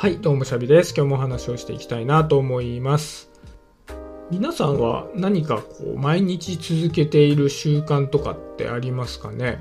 [0.00, 0.94] はい、どうもシャビです。
[0.96, 3.30] 今日もお話をしていきたいなと思います。
[4.30, 9.60] 皆さんは何かこう毎日続けている習慣とかってありますかね、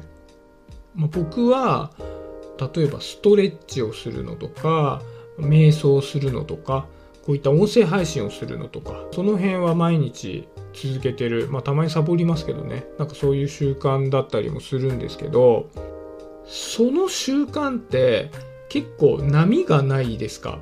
[0.96, 1.92] まあ、僕は
[2.74, 5.02] 例えばストレッチをするのとか
[5.38, 6.88] 瞑想するのとか
[7.26, 15.70] こういった音声配信をするのとかその辺は毎日続けてるまあたまにサボりますけどねなんかそういう習慣だったりもするんですけど
[16.46, 18.32] その習慣って
[18.70, 20.60] 結構波がないですか？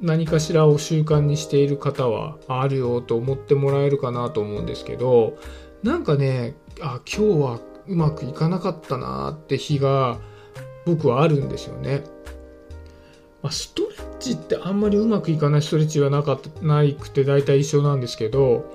[0.00, 5.36] 何かしらを習慣にしている方はあるよと思ってもらえるかなと思うんですけど
[5.82, 10.18] なんかねあ今日はうまくいかなかったなって日が
[10.86, 12.02] 僕はあるんですよね。
[13.42, 18.70] まあ、ストレッチってあんまりうまくいかないストレッチはなかないくて大体一緒なんですけど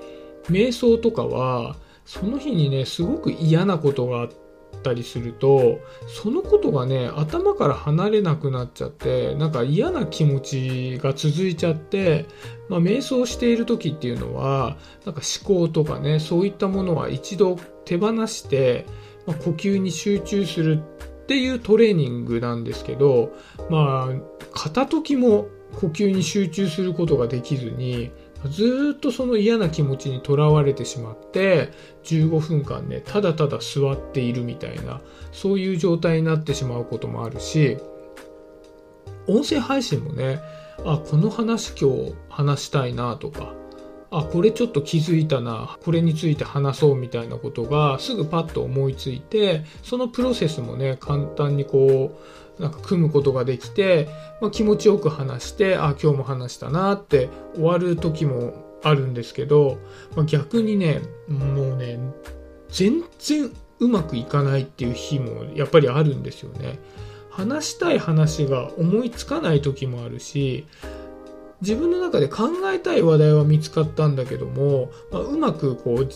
[0.48, 4.34] 瞑想とかはその日にねすごく嫌なことがあって
[4.86, 12.26] たりするとそのことがね頭から離れなくなっちゃってなんか嫌な気持ちが続いちゃって、
[12.68, 18.86] まあ、瞑想している時っていうのはなんか思考とかねそういったものは一度手放して、
[19.26, 20.80] まあ、呼吸に集中する
[21.22, 23.32] っていうトレーニングなんですけど
[23.68, 25.48] まあ片時も
[25.80, 28.12] 呼吸に集中することができずに
[28.50, 31.70] ずっとその嫌な気持ちにとらわれてしまって
[32.04, 35.00] 15分間ねただただ座っているみたいな
[35.32, 37.78] そういう状態になってしまうこともあるし
[39.26, 40.40] 音声配信もね
[40.84, 43.54] あこの話今日話したいなとか
[44.10, 54.08] あこれちょっと気づいたなこれについて話そうみたいなことがすぐパッと思いついてそのプロセスもね簡単にこうなんか組むことができて、
[54.40, 59.78] まあ、気持ちよく話してあ今日も話したなって終わる時もあるんですけど、
[60.14, 61.98] まあ、逆にねもうね
[62.70, 66.78] 全然うまくいかないっていう日もやっぱりあるんですよね。
[67.30, 70.66] 話したい話が思いつかない時もあるし
[71.60, 76.08] 自分の中で考えたい話題は見つかったんだけども、まあ、うまくこう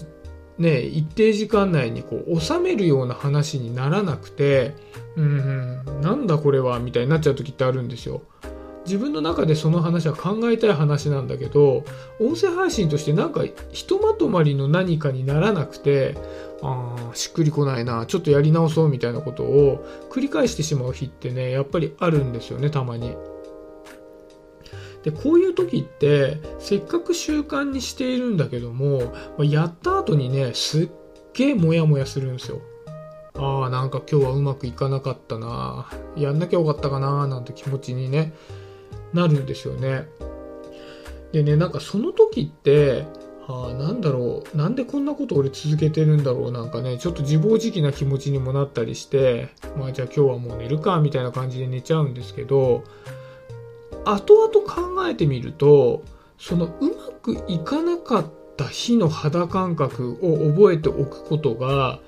[0.61, 4.75] ね一定時間内にこう収めるような話にならなくて
[5.17, 8.23] うんなんだこれはみたいになっちゃう時ってあるんですよ。
[8.87, 11.85] 自分の中でその話は考えたい話なんだけど
[12.19, 16.17] 音声配信としてなんかひとまとまりの何かにならなくて
[16.63, 23.15] あーしっくりこないなちょっとやり直そうみたいなことを繰り返してしまう日ってねやっぱりあるんですよねたまに。
[25.03, 30.91] でこういう時ってせっかく習慣にしているんだけどもやった後にねすっ
[31.33, 32.61] げえモヤモヤするんですよ。
[33.35, 38.35] ああなんか今日はうまくいかなかったなやんなきゃよかったかななんて気持ちにね
[39.15, 40.07] なるんですよね。
[41.33, 43.07] でねなんかその時って
[43.47, 52.85] あなんだろうなんでこんなこと俺続けてるんだろうなんかねちょっと自暴自棄な気持ちにもなったりしてまあじゃあ今日はもう寝るかみたいな感じで寝ちゃうんですけど
[54.05, 56.03] 後々考えてみると
[56.39, 61.99] そのうまくいかなかった日の肌感覚を覚えておくことが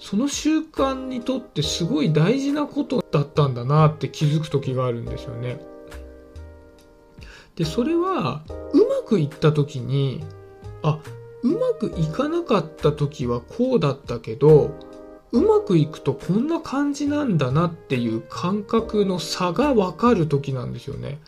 [0.00, 5.60] その習慣にとってすごい大事なことだったんだなって気づく時があるんですよね。
[7.56, 10.22] でそれはうまくいった時に
[10.82, 11.00] あ
[11.42, 14.70] うまくいかなかった時はこうだったけど
[15.32, 21.18] うまくいくとこんな感じなんだなっていう感覚の差が分かる時なんですよね。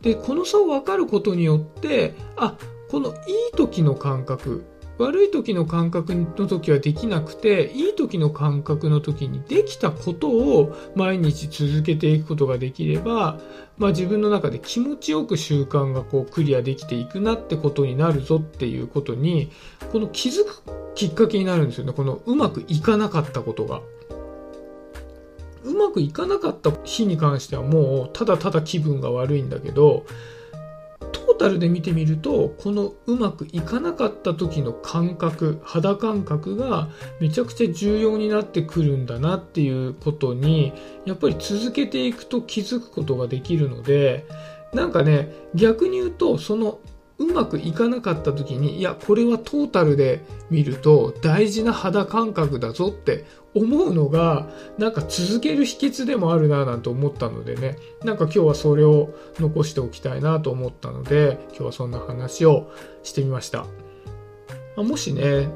[0.00, 2.56] でこの差を分かることによってあ
[2.90, 3.14] このいい
[3.56, 4.64] 時の感覚
[4.98, 13.40] 悪い時の感覚の時はできなくていい時の感覚の時にできたことを毎日続けていくことができれば、
[13.78, 19.50] まあ、自分の中で気持ちよく習慣がこうクリアできていくなってことになるぞっていうことに
[19.90, 23.80] この気づくきっかけになるんですよねこのうまくいかなかったことが。
[25.64, 36.88] うまくいかなかった日に関してはもうただただ気分が悪いんだけどータルで見てみるとこのうまくいかなかった時の感覚肌感覚が
[37.20, 40.72] めちゃくちゃ重要になってくるんだなっていうことに
[41.04, 44.26] やっぱり続けていくと気づくことができるので
[44.72, 46.78] なんかね逆に言うとその
[47.22, 53.24] うまくいかなかった時にいやこれはトータルで見ると大事な肌感覚だぞって
[53.54, 54.48] 思うのが
[54.78, 57.76] なんか続ける秘訣でもあるななんて思ったのでね。
[58.02, 62.70] なんか今日はそれを残しておきたいなと思ったので今日はそんな話を
[63.02, 63.66] してみました、
[64.76, 65.48] まもしね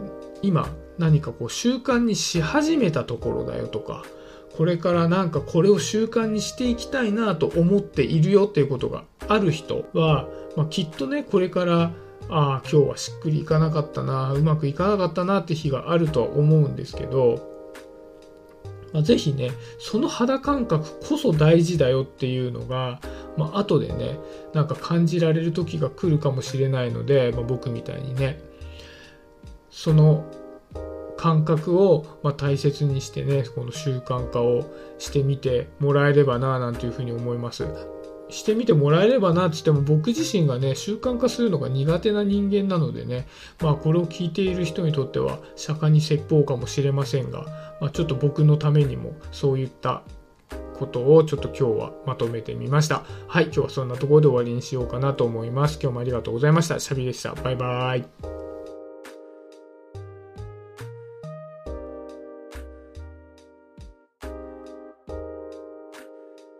[0.42, 0.68] 今
[0.98, 4.04] 何かこう習慣にし始めたところだよとか
[4.56, 11.92] これからなんかこれを習慣にしていきたいなと思っているよっていうことがある人は、まあ、きっとねこれから
[12.28, 17.40] ああ今日はしっくりいかなかったなうまくいかなかったなって日があるとは思うんですけど、
[18.92, 23.00] まあ、ぜひねその肌感覚こそ大事だよっていうのが
[23.36, 24.18] まあ後でね
[24.54, 28.40] なんか感じられる時が来るかもしれないので、まあ、僕みたいにね
[29.70, 30.24] その
[31.16, 37.66] 感覚をま大切にしてねこの習慣化をしてみてもらえればななんていうふうに思います。
[38.28, 43.26] してみてもらえればなって言っても僕自身がね習慣化するのが苦手な人間なのでね
[43.60, 47.46] まあこれを聞いている人にとっては釈迦に説法かもしれませんが、
[47.80, 50.02] まあ、ちょっと僕のためにもそういった
[50.76, 53.02] ことをちょっと今日はまとめてみました。
[53.28, 55.78] はい、今日はそんなところで終わりにしようかなと思います。
[55.82, 56.78] 今日もありがとうございました。
[56.78, 57.34] シャビでした。
[57.34, 58.45] バイバーイ。